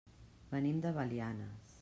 [0.53, 1.79] Venim de Belianes.